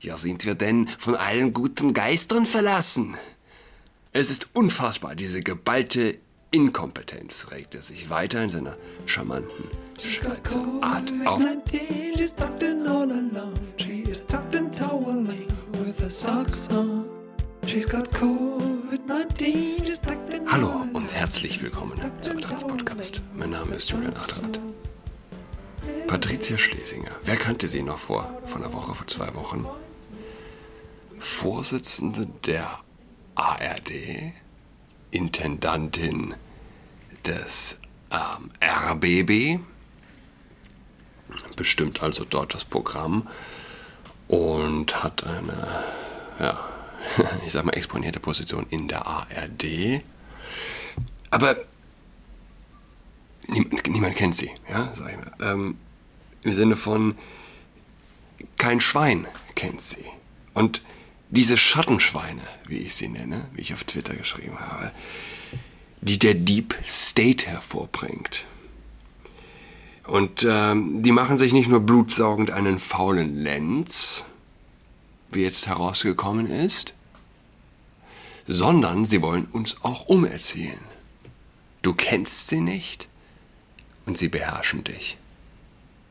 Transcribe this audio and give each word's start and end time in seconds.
Ja, 0.00 0.16
sind 0.16 0.44
wir 0.46 0.54
denn 0.54 0.86
von 0.98 1.16
allen 1.16 1.52
guten 1.52 1.92
Geistern 1.92 2.46
verlassen? 2.46 3.16
Es 4.12 4.30
ist 4.30 4.50
unfassbar, 4.52 5.16
diese 5.16 5.40
geballte 5.40 6.18
Inkompetenz, 6.52 7.48
regt 7.50 7.74
er 7.74 7.82
sich 7.82 8.08
weiter 8.08 8.44
in 8.44 8.50
seiner 8.50 8.76
charmanten 9.06 9.64
Schweizer 9.98 10.64
Art 10.82 11.12
auf. 11.24 11.42
Hallo 20.46 20.84
und 20.92 21.12
herzlich 21.12 21.60
willkommen 21.60 22.00
zum 22.20 22.40
Trans-Podcast. 22.40 23.20
Mein 23.34 23.50
Name 23.50 23.74
ist 23.74 23.90
Julian 23.90 24.14
Adrat. 24.14 24.60
Patricia 26.06 26.56
Schlesinger, 26.56 27.10
wer 27.24 27.36
kannte 27.36 27.66
sie 27.66 27.82
noch 27.82 27.98
vor, 27.98 28.40
vor 28.46 28.62
einer 28.62 28.72
Woche, 28.72 28.94
vor 28.94 29.06
zwei 29.08 29.34
Wochen? 29.34 29.66
Vorsitzende 31.20 32.26
der 32.46 32.78
ARD, 33.34 34.32
Intendantin 35.10 36.34
des 37.26 37.78
ähm, 38.10 38.50
RBB, 38.62 39.60
bestimmt 41.56 42.02
also 42.02 42.24
dort 42.24 42.54
das 42.54 42.64
Programm 42.64 43.28
und 44.28 45.02
hat 45.02 45.24
eine, 45.24 45.84
ja, 46.38 46.58
ich 47.46 47.52
sag 47.52 47.64
mal, 47.64 47.72
exponierte 47.72 48.20
Position 48.20 48.66
in 48.70 48.88
der 48.88 49.06
ARD. 49.06 50.02
Aber 51.30 51.56
niemand, 53.46 53.86
niemand 53.88 54.16
kennt 54.16 54.36
sie, 54.36 54.50
ja, 54.70 54.90
sag 54.94 55.10
ich 55.10 55.16
mal. 55.16 55.32
Ähm, 55.52 55.78
Im 56.44 56.52
Sinne 56.52 56.76
von, 56.76 57.16
kein 58.56 58.80
Schwein 58.80 59.26
kennt 59.54 59.80
sie. 59.80 60.04
Und 60.54 60.82
diese 61.30 61.56
Schattenschweine, 61.56 62.42
wie 62.66 62.78
ich 62.78 62.94
sie 62.94 63.08
nenne, 63.08 63.48
wie 63.52 63.60
ich 63.60 63.74
auf 63.74 63.84
Twitter 63.84 64.14
geschrieben 64.14 64.58
habe, 64.58 64.92
die 66.00 66.18
der 66.18 66.34
Deep 66.34 66.76
State 66.86 67.46
hervorbringt. 67.46 68.46
Und 70.04 70.46
ähm, 70.48 71.02
die 71.02 71.12
machen 71.12 71.36
sich 71.36 71.52
nicht 71.52 71.68
nur 71.68 71.80
blutsaugend 71.80 72.50
einen 72.50 72.78
faulen 72.78 73.36
Lenz, 73.42 74.24
wie 75.30 75.42
jetzt 75.42 75.66
herausgekommen 75.66 76.46
ist, 76.46 76.94
sondern 78.46 79.04
sie 79.04 79.20
wollen 79.20 79.44
uns 79.44 79.84
auch 79.84 80.06
umerziehen. 80.06 80.80
Du 81.82 81.92
kennst 81.92 82.48
sie 82.48 82.62
nicht 82.62 83.06
und 84.06 84.16
sie 84.16 84.28
beherrschen 84.28 84.84
dich. 84.84 85.18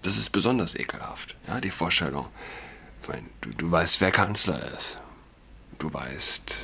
Das 0.03 0.17
ist 0.17 0.29
besonders 0.29 0.75
ekelhaft, 0.75 1.35
ja, 1.47 1.59
die 1.59 1.71
Vorstellung. 1.71 2.27
Ich 3.01 3.09
meine, 3.09 3.25
du, 3.41 3.49
du 3.49 3.71
weißt, 3.71 3.99
wer 3.99 4.11
Kanzler 4.11 4.61
ist 4.77 4.99
du 5.79 5.93
weißt 5.93 6.57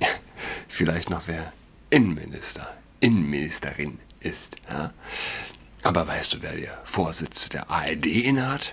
vielleicht 0.68 1.10
noch, 1.10 1.22
wer 1.26 1.52
Innenminister, 1.90 2.68
Innenministerin 3.00 3.98
ist. 4.20 4.56
Ja? 4.68 4.92
Aber 5.82 6.06
weißt 6.06 6.34
du, 6.34 6.42
wer 6.42 6.56
der 6.56 6.80
Vorsitz 6.84 7.50
der 7.50 7.70
ARD 7.70 8.06
innehat? 8.06 8.72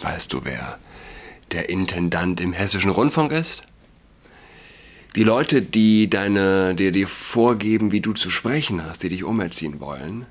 Weißt 0.00 0.32
du, 0.32 0.44
wer 0.44 0.78
der 1.52 1.68
Intendant 1.68 2.40
im 2.40 2.52
Hessischen 2.52 2.90
Rundfunk 2.90 3.32
ist? 3.32 3.62
Die 5.16 5.24
Leute, 5.24 5.60
die 5.60 6.08
deine, 6.08 6.74
dir, 6.74 6.90
dir 6.90 7.06
vorgeben, 7.06 7.92
wie 7.92 8.00
du 8.00 8.12
zu 8.12 8.30
sprechen 8.30 8.84
hast, 8.84 9.02
die 9.02 9.10
dich 9.10 9.24
umerziehen 9.24 9.80
wollen, 9.80 10.26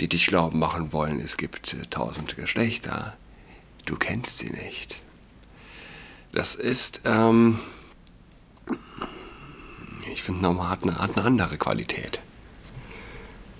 die 0.00 0.08
dich 0.08 0.26
glauben 0.26 0.58
machen 0.58 0.92
wollen, 0.92 1.20
es 1.20 1.36
gibt 1.36 1.74
äh, 1.74 1.86
tausend 1.90 2.36
Geschlechter, 2.36 3.16
du 3.84 3.96
kennst 3.96 4.38
sie 4.38 4.50
nicht. 4.50 5.02
Das 6.32 6.54
ist, 6.54 7.00
ähm, 7.04 7.58
ich 10.12 10.22
finde, 10.22 10.42
nochmal 10.42 10.70
hat 10.70 10.82
eine, 10.82 10.98
hat 10.98 11.16
eine 11.16 11.26
andere 11.26 11.56
Qualität. 11.56 12.20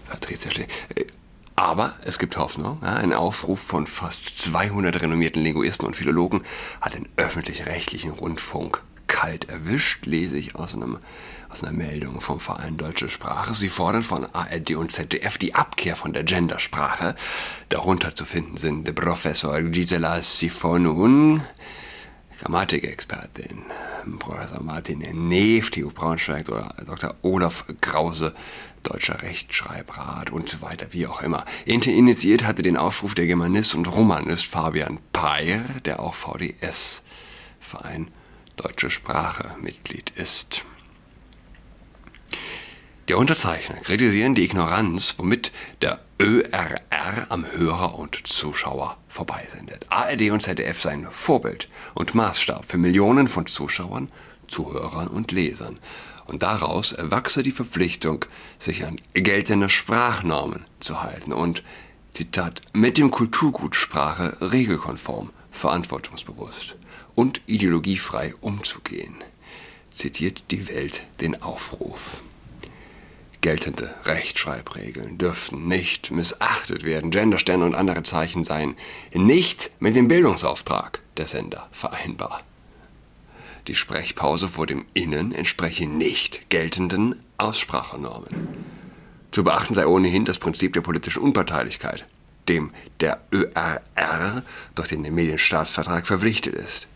Patricia 0.08 0.50
Schlee. 0.50 0.66
Äh, 0.94 1.06
aber 1.56 1.94
es 2.04 2.18
gibt 2.18 2.38
Hoffnung. 2.38 2.78
Ja, 2.80 2.94
ein 2.94 3.12
Aufruf 3.12 3.60
von 3.60 3.86
fast 3.86 4.38
200 4.38 5.02
renommierten 5.02 5.42
Linguisten 5.42 5.84
und 5.86 5.94
Philologen 5.94 6.42
hat 6.80 6.94
den 6.94 7.06
öffentlich-rechtlichen 7.16 8.12
Rundfunk 8.12 8.82
kalt 9.08 9.50
erwischt, 9.50 10.06
lese 10.06 10.38
ich 10.38 10.54
aus, 10.54 10.74
einem, 10.74 10.98
aus 11.50 11.62
einer 11.62 11.72
Meldung 11.72 12.20
vom 12.20 12.40
Verein 12.40 12.78
Deutsche 12.78 13.10
Sprache. 13.10 13.54
Sie 13.54 13.68
fordern 13.68 14.04
von 14.04 14.24
ARD 14.32 14.76
und 14.76 14.92
ZDF 14.92 15.36
die 15.36 15.54
Abkehr 15.54 15.96
von 15.96 16.14
der 16.14 16.24
Gendersprache. 16.24 17.16
Darunter 17.68 18.14
zu 18.14 18.24
finden 18.24 18.56
sind 18.56 18.94
Professor 18.94 19.60
Gisela 19.60 20.22
Sifonun, 20.22 21.42
Grammatikexpertin, 22.40 23.64
Professor 24.18 24.62
Martin 24.62 25.00
Neef, 25.28 25.70
TU 25.70 25.90
Braunschweig 25.90 26.48
oder 26.48 26.74
Dr. 26.86 27.14
Olaf 27.20 27.66
Krause, 27.82 28.34
Deutscher 28.82 29.20
Rechtschreibrat 29.20 30.30
und 30.30 30.48
so 30.48 30.62
weiter, 30.62 30.86
wie 30.92 31.06
auch 31.06 31.20
immer. 31.20 31.44
Initiiert 31.66 32.44
hatte 32.44 32.62
den 32.62 32.78
Aufruf 32.78 33.14
der 33.14 33.26
Germanist 33.26 33.74
und 33.74 33.86
Romanist 33.94 34.46
Fabian 34.46 34.98
Peyer, 35.12 35.60
der 35.84 36.00
auch 36.00 36.14
VDS, 36.14 37.02
Verein 37.60 38.10
Deutsche 38.56 38.90
Sprache, 38.90 39.50
Mitglied 39.60 40.10
ist. 40.16 40.64
Die 43.10 43.14
Unterzeichner 43.14 43.74
kritisieren 43.74 44.36
die 44.36 44.44
Ignoranz, 44.44 45.16
womit 45.16 45.50
der 45.82 45.98
ÖRR 46.20 47.26
am 47.28 47.44
Hörer 47.44 47.98
und 47.98 48.24
Zuschauer 48.24 48.98
vorbeisendet. 49.08 49.84
ARD 49.90 50.30
und 50.30 50.42
ZDF 50.42 50.80
seien 50.80 51.08
Vorbild 51.10 51.68
und 51.94 52.14
Maßstab 52.14 52.66
für 52.66 52.78
Millionen 52.78 53.26
von 53.26 53.46
Zuschauern, 53.46 54.12
Zuhörern 54.46 55.08
und 55.08 55.32
Lesern. 55.32 55.80
Und 56.26 56.44
daraus 56.44 56.92
erwachse 56.92 57.42
die 57.42 57.50
Verpflichtung, 57.50 58.26
sich 58.60 58.86
an 58.86 58.94
geltende 59.12 59.70
Sprachnormen 59.70 60.64
zu 60.78 61.02
halten 61.02 61.32
und, 61.32 61.64
Zitat, 62.12 62.60
mit 62.74 62.96
dem 62.96 63.10
Kulturgut 63.10 63.74
Sprache 63.74 64.36
regelkonform, 64.40 65.30
verantwortungsbewusst 65.50 66.76
und 67.16 67.40
ideologiefrei 67.46 68.36
umzugehen. 68.40 69.16
Zitiert 69.90 70.44
die 70.52 70.68
Welt 70.68 71.02
den 71.20 71.42
Aufruf. 71.42 72.20
Geltende 73.40 73.94
Rechtschreibregeln 74.04 75.16
dürften 75.16 75.66
nicht 75.66 76.10
missachtet 76.10 76.84
werden. 76.84 77.10
Gendersterne 77.10 77.64
und 77.64 77.74
andere 77.74 78.02
Zeichen 78.02 78.44
seien 78.44 78.76
nicht 79.14 79.70
mit 79.80 79.96
dem 79.96 80.08
Bildungsauftrag 80.08 81.00
der 81.16 81.26
Sender 81.26 81.66
vereinbar. 81.72 82.42
Die 83.66 83.74
Sprechpause 83.74 84.46
vor 84.46 84.66
dem 84.66 84.84
Innen 84.92 85.32
entspreche 85.32 85.86
nicht 85.86 86.50
geltenden 86.50 87.22
Aussprachenormen. 87.38 88.48
Zu 89.30 89.44
beachten 89.44 89.74
sei 89.74 89.86
ohnehin 89.86 90.26
das 90.26 90.38
Prinzip 90.38 90.74
der 90.74 90.80
politischen 90.82 91.22
Unparteilichkeit, 91.22 92.04
dem 92.48 92.72
der 93.00 93.20
ÖRR 93.32 94.42
durch 94.74 94.88
den 94.88 95.02
Medienstaatsvertrag 95.02 96.06
verpflichtet 96.06 96.54
ist. 96.54 96.88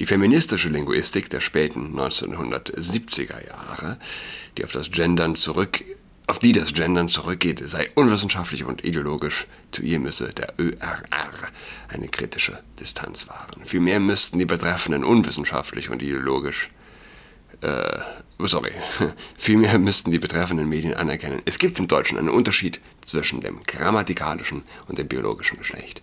Die 0.00 0.06
feministische 0.06 0.70
Linguistik 0.70 1.30
der 1.30 1.40
späten 1.40 1.94
1970er 1.96 3.46
Jahre, 3.46 3.98
die 4.56 4.64
auf 4.64 4.72
das 4.72 4.90
Gendern 4.90 5.36
zurück 5.36 5.84
auf 6.26 6.38
die 6.38 6.52
das 6.52 6.72
Gendern 6.74 7.08
zurückgeht, 7.08 7.60
sei 7.68 7.90
unwissenschaftlich 7.96 8.62
und 8.64 8.84
ideologisch. 8.84 9.48
Zu 9.72 9.82
ihr 9.82 9.98
müsse 9.98 10.32
der 10.32 10.54
ÖRR 10.60 11.02
eine 11.88 12.06
kritische 12.06 12.62
Distanz 12.78 13.26
wahren. 13.26 13.62
Vielmehr 13.64 13.98
müssten 13.98 14.38
die 14.38 14.44
Betreffenden 14.44 15.02
unwissenschaftlich 15.02 15.90
und 15.90 16.02
ideologisch 16.02 16.70
äh, 17.62 17.98
sorry, 18.38 18.70
vielmehr 19.36 19.78
müssten 19.78 20.12
die 20.12 20.18
betreffenden 20.18 20.68
Medien 20.68 20.94
anerkennen, 20.94 21.42
es 21.44 21.58
gibt 21.58 21.78
im 21.78 21.88
Deutschen 21.88 22.16
einen 22.16 22.28
Unterschied 22.28 22.80
zwischen 23.02 23.40
dem 23.40 23.62
grammatikalischen 23.64 24.62
und 24.86 24.98
dem 24.98 25.08
biologischen 25.08 25.58
Geschlecht. 25.58 26.00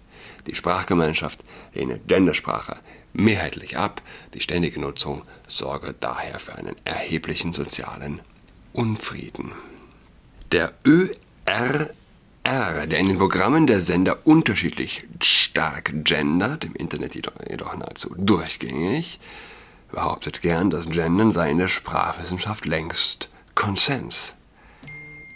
Die 0.47 0.55
Sprachgemeinschaft 0.55 1.39
lehne 1.73 1.99
Gendersprache 2.07 2.77
mehrheitlich 3.13 3.77
ab. 3.77 4.01
Die 4.33 4.41
ständige 4.41 4.79
Nutzung 4.79 5.23
sorge 5.47 5.93
daher 5.99 6.39
für 6.39 6.55
einen 6.55 6.75
erheblichen 6.85 7.53
sozialen 7.53 8.21
Unfrieden. 8.73 9.51
Der 10.51 10.73
ÖRR, 10.85 11.89
der 12.45 12.99
in 12.99 13.07
den 13.07 13.17
Programmen 13.17 13.67
der 13.67 13.81
Sender 13.81 14.19
unterschiedlich 14.25 15.05
stark 15.21 15.91
gendert, 16.05 16.63
im 16.63 16.73
Internet 16.75 17.15
jedoch, 17.15 17.75
nahezu 17.75 18.13
durchgängig, 18.17 19.19
behauptet 19.91 20.41
gern, 20.41 20.69
das 20.69 20.89
Gendern 20.89 21.33
sei 21.33 21.51
in 21.51 21.57
der 21.57 21.67
Sprachwissenschaft 21.67 22.65
längst 22.65 23.29
Konsens. 23.55 24.35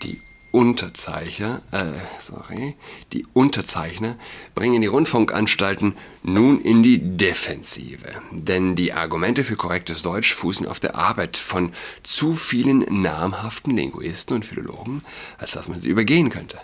Die 0.04 0.22
Unterzeichner, 0.52 1.62
äh, 1.72 1.84
sorry, 2.20 2.76
die 3.14 3.26
Unterzeichner 3.34 4.18
bringen 4.54 4.82
die 4.82 4.88
Rundfunkanstalten 4.88 5.96
nun 6.24 6.60
in 6.62 6.84
die 6.84 7.18
Defensive. 7.18 8.10
Denn 8.32 8.76
die 8.76 8.94
Argumente 8.94 9.44
für 9.44 9.56
korrektes 9.56 10.02
Deutsch 10.04 10.34
fußen 10.34 10.68
auf 10.68 10.80
der 10.80 10.96
Arbeit 10.96 11.38
von 11.38 11.74
zu 12.04 12.34
vielen 12.34 12.80
namhaften 13.02 13.76
Linguisten 13.76 14.36
und 14.36 14.46
Philologen, 14.46 15.02
als 15.38 15.52
dass 15.52 15.68
man 15.70 15.82
sie 15.82 15.90
übergehen 15.90 16.30
könnte. 16.30 16.60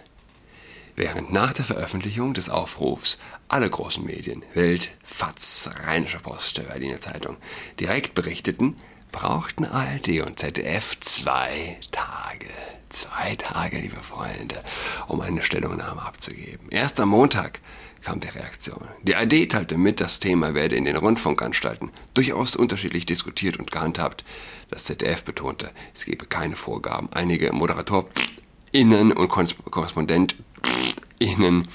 während 0.98 1.32
nach 1.32 1.54
der 1.54 1.64
Veröffentlichung 1.64 2.34
des 2.34 2.50
Aufrufs 2.50 3.18
alle 3.48 3.70
großen 3.70 4.04
Medien, 4.04 4.44
Welt, 4.56 4.90
FAZ, 5.04 5.70
Rheinische 5.86 6.20
Post, 6.20 6.60
Berliner 6.68 7.00
Zeitung, 7.00 7.38
direkt 7.80 8.16
berichteten, 8.16 8.76
brauchten 9.12 9.64
ARD 9.66 10.22
und 10.26 10.40
ZDF 10.40 11.00
zwei 11.00 11.78
Tage. 11.92 12.77
Zwei 12.90 13.36
Tage, 13.36 13.80
liebe 13.80 13.98
Freunde, 13.98 14.64
um 15.08 15.20
eine 15.20 15.42
Stellungnahme 15.42 16.02
abzugeben. 16.02 16.70
Erst 16.70 16.98
am 17.00 17.10
Montag 17.10 17.60
kam 18.02 18.22
die 18.22 18.30
Reaktion. 18.30 18.88
Die 19.04 19.16
ARD 19.16 19.50
teilte 19.50 19.78
mit, 19.78 20.00
das 20.00 20.20
Thema 20.20 20.54
werde 20.54 20.78
in 20.78 20.86
den 20.86 20.96
Rundfunkanstalten 20.96 21.92
durchaus 22.14 22.56
unterschiedlich 22.56 23.06
diskutiert 23.06 23.58
und 23.58 23.72
gehandhabt. 23.72 24.24
Das 24.70 24.86
ZDF 24.86 25.26
betonte, 25.26 25.70
es 25.94 26.06
gebe 26.06 26.26
keine 26.26 26.56
Vorgaben. 26.56 27.10
Einige 27.12 27.52
ModeratorInnen 27.52 29.12
und 29.12 29.28
KorrespondentInnen 29.28 31.68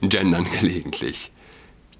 gendern 0.00 0.46
gelegentlich. 0.60 1.30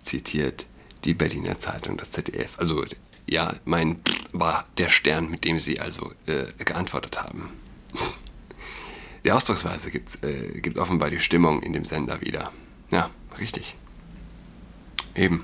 Zitiert 0.02 0.66
die 1.04 1.14
Berliner 1.14 1.60
Zeitung, 1.60 1.96
das 1.96 2.10
ZDF. 2.10 2.58
Also, 2.58 2.84
ja, 3.28 3.54
mein 3.64 4.00
war 4.32 4.66
der 4.78 4.88
Stern, 4.88 5.30
mit 5.30 5.44
dem 5.44 5.60
sie 5.60 5.80
also 5.80 6.10
äh, 6.26 6.46
geantwortet 6.64 7.22
haben. 7.22 7.50
Die 9.26 9.32
Ausdrucksweise 9.32 9.90
gibt, 9.90 10.22
äh, 10.22 10.60
gibt 10.60 10.78
offenbar 10.78 11.10
die 11.10 11.18
Stimmung 11.18 11.60
in 11.60 11.72
dem 11.72 11.84
Sender 11.84 12.20
wieder. 12.20 12.52
Ja, 12.92 13.10
richtig. 13.40 13.74
Eben. 15.16 15.42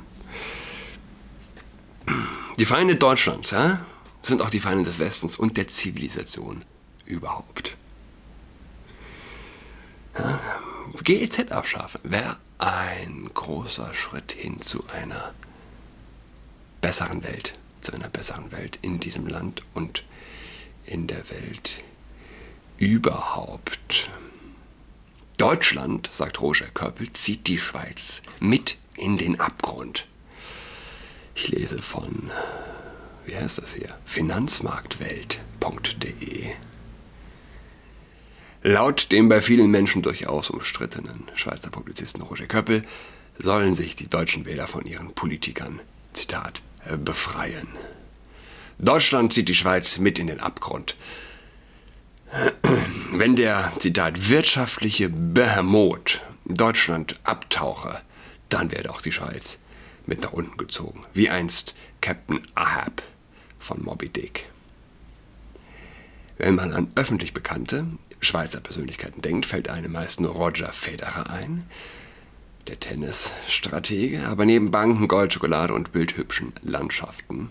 Die 2.60 2.64
Feinde 2.64 2.94
Deutschlands 2.94 3.50
ja, 3.50 3.84
sind 4.22 4.40
auch 4.40 4.50
die 4.50 4.60
Feinde 4.60 4.84
des 4.84 5.00
Westens 5.00 5.34
und 5.36 5.56
der 5.56 5.66
Zivilisation 5.66 6.64
überhaupt. 7.06 7.76
Ja, 10.16 10.38
GEZ 11.02 11.50
abschaffen 11.50 12.02
wäre 12.04 12.36
ein 12.58 13.28
großer 13.34 13.92
Schritt 13.94 14.30
hin 14.30 14.62
zu 14.62 14.84
einer 14.94 15.34
besseren 16.80 17.24
Welt, 17.24 17.58
zu 17.80 17.92
einer 17.92 18.08
besseren 18.08 18.52
Welt 18.52 18.78
in 18.82 19.00
diesem 19.00 19.26
Land 19.26 19.62
und 19.74 20.04
in 20.86 21.08
der 21.08 21.28
Welt 21.30 21.82
überhaupt. 22.78 24.08
Deutschland, 25.38 26.08
sagt 26.12 26.40
Roger 26.40 26.66
Köppel, 26.66 27.12
zieht 27.12 27.48
die 27.48 27.58
Schweiz 27.58 28.22
mit 28.38 28.76
in 28.96 29.18
den 29.18 29.40
Abgrund. 29.40 30.06
Ich 31.34 31.48
lese 31.48 31.82
von, 31.82 32.30
wie 33.24 33.34
heißt 33.36 33.58
das 33.58 33.74
hier? 33.74 33.98
Finanzmarktwelt.de. 34.04 36.52
Laut 38.62 39.10
dem 39.10 39.28
bei 39.28 39.40
vielen 39.40 39.72
Menschen 39.72 40.02
durchaus 40.02 40.50
umstrittenen 40.50 41.28
Schweizer 41.34 41.70
Publizisten 41.70 42.22
Roger 42.22 42.46
Köppel 42.46 42.84
sollen 43.38 43.74
sich 43.74 43.96
die 43.96 44.08
deutschen 44.08 44.46
Wähler 44.46 44.68
von 44.68 44.86
ihren 44.86 45.12
Politikern, 45.14 45.80
Zitat, 46.12 46.62
befreien. 47.04 47.66
Deutschland 48.78 49.32
zieht 49.32 49.48
die 49.48 49.54
Schweiz 49.54 49.98
mit 49.98 50.18
in 50.18 50.26
den 50.26 50.40
Abgrund. 50.40 50.96
Wenn 53.12 53.36
der, 53.36 53.72
Zitat, 53.78 54.30
wirtschaftliche 54.30 55.10
Behemoth 55.10 56.22
Deutschland 56.46 57.20
abtauche, 57.24 58.00
dann 58.48 58.70
werde 58.70 58.90
auch 58.90 59.02
die 59.02 59.12
Schweiz 59.12 59.58
mit 60.06 60.22
nach 60.22 60.32
unten 60.32 60.56
gezogen, 60.56 61.04
wie 61.12 61.28
einst 61.28 61.74
Captain 62.00 62.40
Ahab 62.54 63.02
von 63.58 63.82
Moby 63.82 64.08
Dick. 64.08 64.46
Wenn 66.38 66.54
man 66.54 66.72
an 66.72 66.90
öffentlich 66.94 67.34
bekannte 67.34 67.86
Schweizer 68.20 68.60
Persönlichkeiten 68.60 69.20
denkt, 69.22 69.46
fällt 69.46 69.68
einem 69.68 69.92
meist 69.92 70.20
nur 70.20 70.32
Roger 70.32 70.72
Federer 70.72 71.30
ein, 71.30 71.64
der 72.66 72.80
Tennisstratege, 72.80 74.26
aber 74.26 74.46
neben 74.46 74.70
Banken, 74.70 75.06
Gold, 75.06 75.32
Schokolade 75.32 75.74
und 75.74 75.92
bildhübschen 75.92 76.52
Landschaften 76.62 77.50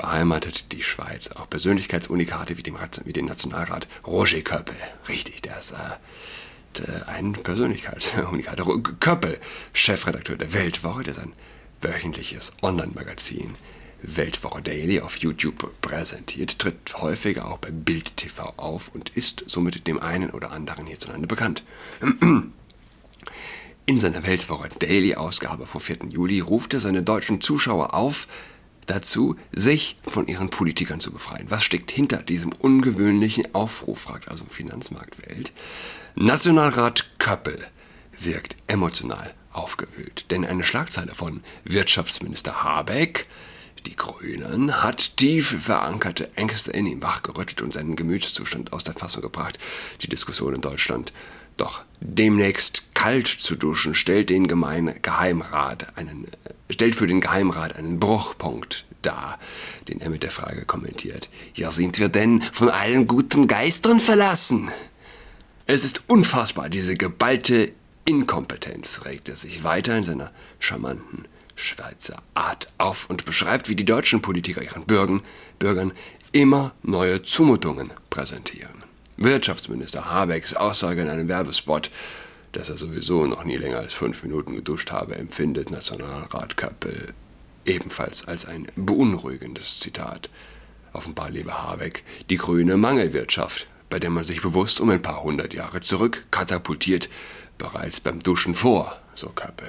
beheimatet 0.00 0.72
die 0.72 0.82
Schweiz 0.82 1.28
auch 1.32 1.50
Persönlichkeitsunikate 1.50 2.56
wie, 2.56 2.62
dem, 2.62 2.78
wie 3.04 3.12
den 3.12 3.26
Nationalrat 3.26 3.86
Roger 4.06 4.40
Köppel. 4.40 4.76
Richtig, 5.08 5.42
der 5.42 5.58
ist 5.58 5.72
äh, 5.72 7.04
ein 7.06 7.34
Persönlichkeitsunikat. 7.34 8.62
Köppel, 9.00 9.38
Chefredakteur 9.74 10.36
der 10.36 10.54
Weltwoche, 10.54 11.02
der 11.02 11.14
sein 11.14 11.34
wöchentliches 11.82 12.52
Online-Magazin 12.62 13.54
Weltwoche 14.02 14.62
Daily 14.62 15.00
auf 15.00 15.18
YouTube 15.18 15.70
präsentiert, 15.82 16.58
tritt 16.58 16.94
häufiger 16.96 17.50
auch 17.50 17.58
bei 17.58 17.70
Bild 17.70 18.16
TV 18.16 18.54
auf 18.56 18.90
und 18.94 19.10
ist 19.10 19.44
somit 19.46 19.86
dem 19.86 20.00
einen 20.00 20.30
oder 20.30 20.52
anderen 20.52 20.86
hierzulande 20.86 21.26
bekannt. 21.26 21.62
In 23.84 24.00
seiner 24.00 24.26
Weltwoche 24.26 24.70
Daily 24.78 25.16
Ausgabe 25.16 25.66
vom 25.66 25.82
4. 25.82 25.98
Juli 26.08 26.40
ruft 26.40 26.72
er 26.72 26.80
seine 26.80 27.02
deutschen 27.02 27.42
Zuschauer 27.42 27.92
auf, 27.92 28.26
dazu, 28.86 29.36
sich 29.52 29.96
von 30.02 30.26
ihren 30.26 30.50
Politikern 30.50 31.00
zu 31.00 31.12
befreien. 31.12 31.50
Was 31.50 31.64
steckt 31.64 31.90
hinter 31.90 32.18
diesem 32.18 32.52
ungewöhnlichen 32.52 33.54
Aufruf, 33.54 34.00
fragt 34.00 34.28
also 34.28 34.44
Finanzmarktwelt. 34.44 35.52
Nationalrat 36.14 37.18
Köppel 37.18 37.58
wirkt 38.18 38.56
emotional 38.66 39.34
aufgewühlt, 39.52 40.30
denn 40.30 40.44
eine 40.44 40.64
Schlagzeile 40.64 41.14
von 41.14 41.42
Wirtschaftsminister 41.64 42.62
Habeck, 42.62 43.26
die 43.86 43.96
Grünen, 43.96 44.82
hat 44.82 45.16
tief 45.16 45.64
verankerte 45.64 46.36
Ängste 46.36 46.70
in 46.72 46.86
ihm 46.86 47.02
wachgerüttelt 47.02 47.62
und 47.62 47.72
seinen 47.72 47.96
Gemütszustand 47.96 48.72
aus 48.72 48.84
der 48.84 48.94
Fassung 48.94 49.22
gebracht. 49.22 49.58
Die 50.02 50.08
Diskussion 50.08 50.54
in 50.54 50.60
Deutschland 50.60 51.12
doch 51.60 51.84
demnächst 52.00 52.94
kalt 52.94 53.28
zu 53.28 53.56
duschen 53.56 53.94
stellt 53.94 54.30
den 54.30 54.48
Gemein 54.48 54.94
Geheimrat 55.02 55.96
einen 55.96 56.26
stellt 56.70 56.94
für 56.94 57.06
den 57.06 57.20
Geheimrat 57.20 57.76
einen 57.76 58.00
Bruchpunkt 58.00 58.84
dar, 59.02 59.38
den 59.88 60.00
er 60.00 60.10
mit 60.10 60.22
der 60.22 60.30
Frage 60.30 60.64
kommentiert. 60.64 61.28
Ja, 61.54 61.70
sind 61.70 61.98
wir 61.98 62.08
denn 62.08 62.42
von 62.52 62.68
allen 62.68 63.06
guten 63.06 63.48
Geistern 63.48 64.00
verlassen? 64.00 64.70
Es 65.66 65.84
ist 65.84 66.04
unfassbar, 66.08 66.68
diese 66.68 66.94
geballte 66.96 67.72
Inkompetenz, 68.04 69.02
regt 69.04 69.28
er 69.28 69.36
sich 69.36 69.62
weiter 69.62 69.96
in 69.96 70.04
seiner 70.04 70.32
charmanten 70.58 71.26
Schweizer 71.54 72.22
Art 72.34 72.68
auf 72.78 73.08
und 73.10 73.24
beschreibt, 73.24 73.68
wie 73.68 73.76
die 73.76 73.84
deutschen 73.84 74.22
Politiker 74.22 74.62
ihren 74.62 74.84
Bürgern, 74.84 75.22
Bürgern 75.58 75.92
immer 76.32 76.72
neue 76.82 77.22
Zumutungen 77.22 77.92
präsentieren. 78.08 78.89
Wirtschaftsminister 79.20 80.10
Habecks 80.10 80.54
Aussage 80.54 81.02
in 81.02 81.08
einem 81.08 81.28
Werbespot 81.28 81.90
dass 82.52 82.68
er 82.68 82.76
sowieso 82.76 83.26
noch 83.26 83.44
nie 83.44 83.56
länger 83.56 83.78
als 83.78 83.94
fünf 83.94 84.22
Minuten 84.22 84.56
geduscht 84.56 84.90
habe, 84.90 85.14
empfindet 85.14 85.70
Nationalrat 85.70 86.56
Kappel 86.56 87.14
ebenfalls 87.64 88.26
als 88.26 88.46
ein 88.46 88.66
beunruhigendes 88.74 89.80
Zitat. 89.80 90.30
Offenbar 90.92 91.30
lebe 91.30 91.62
Habeck 91.62 92.02
die 92.28 92.36
grüne 92.36 92.76
Mangelwirtschaft, 92.76 93.68
bei 93.88 93.98
der 93.98 94.10
man 94.10 94.24
sich 94.24 94.42
bewusst 94.42 94.80
um 94.80 94.90
ein 94.90 95.02
paar 95.02 95.22
hundert 95.22 95.54
Jahre 95.54 95.80
zurück 95.80 96.26
katapultiert, 96.30 97.08
bereits 97.58 98.00
beim 98.00 98.20
Duschen 98.20 98.54
vor, 98.54 99.00
so 99.14 99.28
Kappel. 99.28 99.68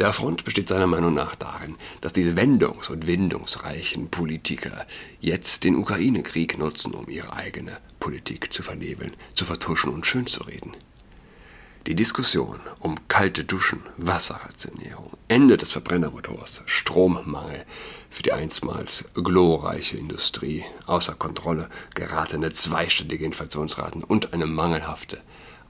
Der 0.00 0.08
Affront 0.08 0.46
besteht 0.46 0.66
seiner 0.66 0.86
Meinung 0.86 1.12
nach 1.12 1.34
darin, 1.34 1.76
dass 2.00 2.14
diese 2.14 2.32
wendungs- 2.32 2.90
und 2.90 3.06
windungsreichen 3.06 4.08
Politiker 4.08 4.86
jetzt 5.20 5.62
den 5.62 5.76
Ukraine-Krieg 5.76 6.56
nutzen, 6.56 6.94
um 6.94 7.06
ihre 7.10 7.34
eigene 7.34 7.76
Politik 7.98 8.50
zu 8.50 8.62
vernebeln, 8.62 9.12
zu 9.34 9.44
vertuschen 9.44 9.92
und 9.92 10.06
schönzureden. 10.06 10.74
Die 11.86 11.94
Diskussion 11.94 12.60
um 12.78 12.96
kalte 13.08 13.44
Duschen, 13.44 13.82
Wasserrationierung, 13.98 15.10
Ende 15.28 15.58
des 15.58 15.70
Verbrennermotors, 15.70 16.62
Strommangel 16.64 17.66
für 18.08 18.22
die 18.22 18.32
einstmals 18.32 19.04
glorreiche 19.12 19.98
Industrie, 19.98 20.64
außer 20.86 21.12
Kontrolle 21.12 21.68
geratene 21.94 22.52
zweistellige 22.52 23.26
Inflationsraten 23.26 24.02
und 24.02 24.32
eine 24.32 24.46
mangelhafte, 24.46 25.20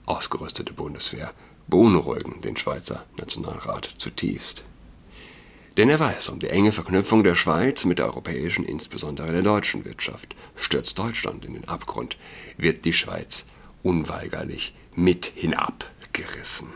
ausgerüstete 0.06 0.72
Bundeswehr 0.72 1.34
beunruhigen 1.70 2.40
den 2.42 2.56
Schweizer 2.56 3.04
Nationalrat 3.18 3.88
zutiefst. 3.96 4.64
Denn 5.76 5.88
er 5.88 6.00
weiß 6.00 6.28
um 6.28 6.40
die 6.40 6.48
enge 6.48 6.72
Verknüpfung 6.72 7.24
der 7.24 7.36
Schweiz 7.36 7.84
mit 7.84 7.98
der 7.98 8.06
europäischen, 8.06 8.64
insbesondere 8.64 9.32
der 9.32 9.42
deutschen 9.42 9.84
Wirtschaft. 9.84 10.34
Stürzt 10.56 10.98
Deutschland 10.98 11.44
in 11.44 11.54
den 11.54 11.68
Abgrund, 11.68 12.18
wird 12.56 12.84
die 12.84 12.92
Schweiz 12.92 13.46
unweigerlich 13.82 14.74
mit 14.94 15.32
hinabgerissen. 15.34 16.68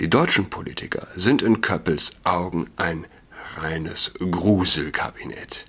Die 0.00 0.08
deutschen 0.08 0.48
Politiker 0.48 1.08
sind 1.16 1.42
in 1.42 1.60
Köppels 1.60 2.16
Augen 2.24 2.70
ein 2.76 3.06
reines 3.56 4.12
Gruselkabinett. 4.18 5.66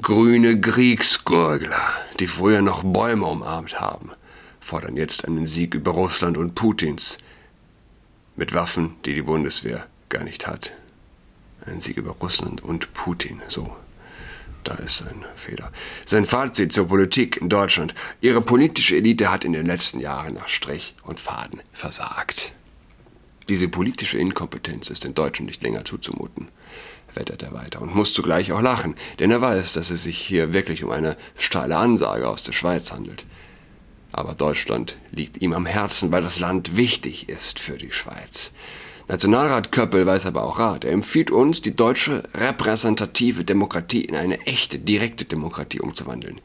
Grüne 0.00 0.60
Kriegsgurgler, 0.60 1.88
die 2.20 2.26
früher 2.26 2.62
noch 2.62 2.82
Bäume 2.84 3.26
umarmt 3.26 3.80
haben, 3.80 4.10
fordern 4.66 4.96
jetzt 4.96 5.24
einen 5.24 5.46
Sieg 5.46 5.74
über 5.74 5.92
Russland 5.92 6.36
und 6.36 6.56
Putins 6.56 7.18
mit 8.34 8.52
Waffen, 8.52 8.96
die 9.04 9.14
die 9.14 9.22
Bundeswehr 9.22 9.86
gar 10.08 10.24
nicht 10.24 10.48
hat. 10.48 10.72
Einen 11.64 11.80
Sieg 11.80 11.98
über 11.98 12.10
Russland 12.20 12.64
und 12.64 12.92
Putin, 12.92 13.40
so 13.46 13.76
Da 14.64 14.74
ist 14.74 14.98
sein 14.98 15.24
Fehler. 15.36 15.70
Sein 16.04 16.24
Fazit 16.24 16.72
zur 16.72 16.88
Politik 16.88 17.36
in 17.36 17.48
Deutschland. 17.48 17.94
Ihre 18.20 18.40
politische 18.40 18.96
Elite 18.96 19.30
hat 19.30 19.44
in 19.44 19.52
den 19.52 19.66
letzten 19.66 20.00
Jahren 20.00 20.34
nach 20.34 20.48
Strich 20.48 20.96
und 21.04 21.20
Faden 21.20 21.62
versagt. 21.72 22.52
Diese 23.48 23.68
politische 23.68 24.18
Inkompetenz 24.18 24.90
ist 24.90 25.04
den 25.04 25.14
Deutschen 25.14 25.46
nicht 25.46 25.62
länger 25.62 25.84
zuzumuten, 25.84 26.48
wettert 27.14 27.44
er 27.44 27.52
weiter 27.52 27.80
und 27.80 27.94
muss 27.94 28.12
zugleich 28.12 28.50
auch 28.50 28.62
lachen, 28.62 28.96
denn 29.20 29.30
er 29.30 29.40
weiß, 29.40 29.74
dass 29.74 29.90
es 29.90 30.02
sich 30.02 30.18
hier 30.18 30.52
wirklich 30.52 30.82
um 30.82 30.90
eine 30.90 31.16
steile 31.38 31.76
Ansage 31.76 32.28
aus 32.28 32.42
der 32.42 32.52
Schweiz 32.52 32.90
handelt. 32.90 33.24
Aber 34.16 34.34
Deutschland 34.34 34.96
liegt 35.12 35.42
ihm 35.42 35.52
am 35.52 35.66
Herzen, 35.66 36.10
weil 36.10 36.22
das 36.22 36.40
Land 36.40 36.76
wichtig 36.76 37.28
ist 37.28 37.58
für 37.58 37.76
die 37.76 37.92
Schweiz. 37.92 38.50
Nationalrat 39.08 39.72
Köppel 39.72 40.06
weiß 40.06 40.24
aber 40.24 40.42
auch 40.42 40.58
Rat. 40.58 40.84
Er 40.84 40.92
empfiehlt 40.92 41.30
uns, 41.30 41.60
die 41.60 41.76
deutsche 41.76 42.26
repräsentative 42.32 43.44
Demokratie 43.44 44.00
in 44.00 44.16
eine 44.16 44.40
echte, 44.46 44.78
direkte 44.78 45.26
Demokratie 45.26 45.80
umzuwandeln. 45.80 46.40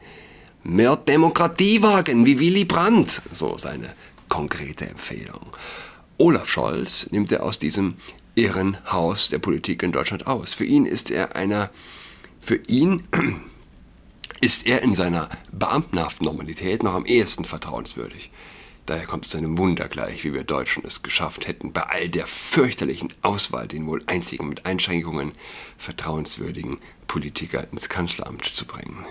Mehr 0.62 0.96
Demokratie 0.96 1.82
wagen, 1.82 2.26
wie 2.26 2.38
Willy 2.38 2.66
Brandt, 2.66 3.22
so 3.32 3.56
seine 3.56 3.94
konkrete 4.28 4.86
Empfehlung. 4.88 5.40
Olaf 6.18 6.50
Scholz 6.50 7.08
nimmt 7.10 7.32
er 7.32 7.42
aus 7.42 7.58
diesem 7.58 7.94
Irrenhaus 8.34 9.30
der 9.30 9.38
Politik 9.38 9.82
in 9.82 9.92
Deutschland 9.92 10.26
aus. 10.26 10.52
Für 10.52 10.64
ihn 10.64 10.84
ist 10.84 11.10
er 11.10 11.36
einer, 11.36 11.70
für 12.38 12.60
ihn 12.68 13.02
ist 14.42 14.66
er 14.66 14.82
in 14.82 14.96
seiner 14.96 15.28
beamtenhaften 15.52 16.24
Normalität 16.24 16.82
noch 16.82 16.94
am 16.94 17.06
ehesten 17.06 17.44
vertrauenswürdig. 17.44 18.32
Daher 18.86 19.06
kommt 19.06 19.24
es 19.24 19.36
einem 19.36 19.56
Wunder 19.56 19.88
gleich, 19.88 20.24
wie 20.24 20.34
wir 20.34 20.42
Deutschen 20.42 20.84
es 20.84 21.04
geschafft 21.04 21.46
hätten, 21.46 21.72
bei 21.72 21.82
all 21.82 22.08
der 22.08 22.26
fürchterlichen 22.26 23.12
Auswahl 23.22 23.68
den 23.68 23.86
wohl 23.86 24.02
einzigen 24.06 24.48
mit 24.48 24.66
Einschränkungen 24.66 25.30
vertrauenswürdigen 25.78 26.78
Politiker 27.06 27.68
ins 27.70 27.88
Kanzleramt 27.88 28.44
zu 28.44 28.66
bringen. 28.66 29.06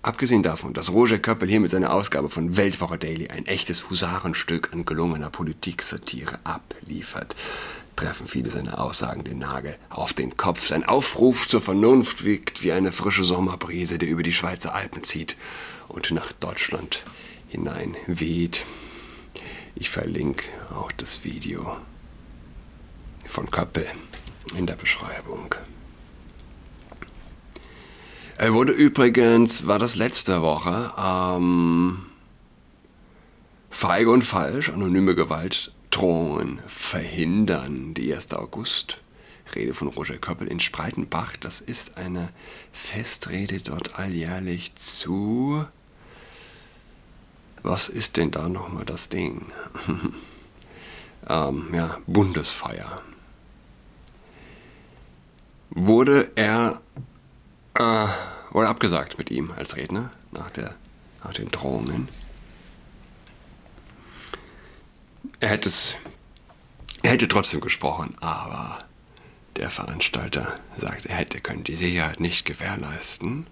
Abgesehen 0.00 0.42
davon, 0.42 0.72
dass 0.72 0.90
Roger 0.90 1.18
Köppel 1.18 1.48
hier 1.48 1.60
mit 1.60 1.70
seiner 1.70 1.92
Ausgabe 1.92 2.30
von 2.30 2.56
Weltwoche 2.56 2.96
Daily 2.96 3.28
ein 3.28 3.44
echtes 3.44 3.90
Husarenstück 3.90 4.72
an 4.72 4.86
gelungener 4.86 5.28
Politiksatire 5.28 6.38
abliefert, 6.44 7.36
treffen 7.96 8.26
viele 8.26 8.50
seiner 8.50 8.80
Aussagen 8.80 9.24
den 9.24 9.38
Nagel 9.38 9.76
auf 9.90 10.12
den 10.12 10.36
Kopf. 10.36 10.66
Sein 10.66 10.84
Aufruf 10.84 11.46
zur 11.46 11.60
Vernunft 11.60 12.24
wirkt 12.24 12.62
wie 12.62 12.72
eine 12.72 12.92
frische 12.92 13.24
Sommerbrise, 13.24 13.98
die 13.98 14.06
über 14.06 14.22
die 14.22 14.32
Schweizer 14.32 14.74
Alpen 14.74 15.04
zieht 15.04 15.36
und 15.88 16.10
nach 16.10 16.32
Deutschland 16.32 17.04
hinein 17.48 17.96
weht. 18.06 18.64
Ich 19.74 19.90
verlinke 19.90 20.44
auch 20.74 20.92
das 20.92 21.24
Video 21.24 21.76
von 23.26 23.50
Köppel 23.50 23.86
in 24.56 24.66
der 24.66 24.76
Beschreibung. 24.76 25.54
Er 28.36 28.52
wurde 28.52 28.72
übrigens, 28.72 29.66
war 29.66 29.78
das 29.78 29.94
letzte 29.94 30.42
Woche, 30.42 30.92
ähm, 30.98 32.06
feige 33.70 34.10
und 34.10 34.22
falsch, 34.22 34.70
anonyme 34.70 35.14
Gewaltdrohungen 35.94 36.60
verhindern. 36.66 37.94
Die 37.94 38.12
1. 38.12 38.32
August. 38.34 39.00
Rede 39.54 39.74
von 39.74 39.88
Roger 39.88 40.16
Köppel 40.16 40.48
in 40.48 40.58
Spreitenbach. 40.58 41.36
Das 41.36 41.60
ist 41.60 41.96
eine 41.96 42.30
Festrede 42.72 43.58
dort 43.58 43.98
alljährlich 43.98 44.74
zu 44.74 45.64
was 47.62 47.88
ist 47.88 48.18
denn 48.18 48.30
da 48.30 48.46
nochmal 48.50 48.84
das 48.84 49.08
Ding? 49.08 49.46
ähm, 51.28 51.68
ja, 51.72 51.96
Bundesfeier. 52.06 53.00
Wurde 55.70 56.30
er, 56.34 56.82
äh, 57.72 58.06
wurde 58.50 58.68
abgesagt 58.68 59.16
mit 59.16 59.30
ihm 59.30 59.50
als 59.50 59.76
Redner 59.76 60.10
nach, 60.32 60.50
der, 60.50 60.74
nach 61.22 61.32
den 61.32 61.50
Drohungen. 61.50 62.08
Er 65.44 65.50
hätte 65.50 65.68
es, 65.68 65.96
er 67.02 67.10
hätte 67.10 67.28
trotzdem 67.28 67.60
gesprochen, 67.60 68.16
aber 68.22 68.78
der 69.56 69.68
Veranstalter 69.68 70.58
sagt, 70.78 71.04
er 71.04 71.16
hätte 71.16 71.38
können 71.38 71.64
die 71.64 71.76
Sicherheit 71.76 72.18
nicht 72.18 72.46
gewährleisten. 72.46 73.46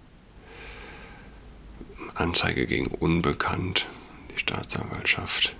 Anzeige 2.15 2.65
gegen 2.65 2.87
Unbekannt 2.87 3.85
die 4.33 4.39
Staatsanwaltschaft 4.39 5.55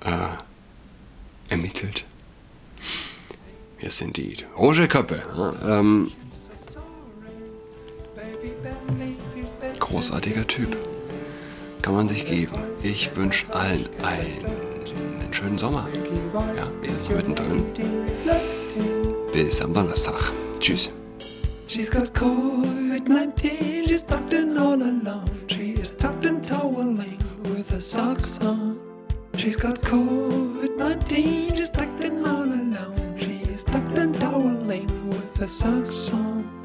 äh, 0.00 1.50
ermittelt. 1.50 2.06
Yes, 3.78 4.00
indeed. 4.00 4.46
Roger 4.56 4.88
Köppe. 4.88 5.22
Ähm, 5.66 6.12
großartiger 9.78 10.46
Typ. 10.46 10.78
Kann 11.82 11.94
man 11.94 12.08
sich 12.08 12.24
geben. 12.24 12.56
Ich 12.82 13.14
wünsche 13.16 13.52
allen 13.52 13.86
einen 14.02 14.69
schönen 15.40 15.58
Sommer. 15.58 15.86
Ja, 16.56 16.68
wir 16.82 16.94
sind 16.94 17.16
mittendrin. 17.16 17.64
Bis 19.32 19.60
am 19.62 19.72
Donnerstag. 19.72 20.32
Tschüss. 20.58 20.90
She's 21.66 21.90
got 21.90 22.12
COVID-19, 22.14 23.88
she's 23.88 24.04
tucked 24.04 24.34
in 24.34 24.58
all 24.58 24.82
alone. 24.82 25.30
She 25.46 25.72
is 25.80 25.96
tucked 25.96 26.26
in 26.26 26.42
toweling. 26.42 27.18
with 27.44 27.70
her 27.70 27.80
socks 27.80 28.38
on. 28.40 28.78
She's 29.36 29.56
got 29.56 29.80
COVID 29.80 30.76
19, 30.76 31.54
she's 31.54 31.70
tucked 31.70 32.04
in 32.04 32.26
all 32.26 32.42
alone. 32.42 33.16
She's 33.16 33.62
tucked 33.62 33.96
and 33.96 34.14
toweling 34.14 35.08
with 35.08 35.36
her 35.38 35.48
socks 35.48 36.10
on. 36.12 36.59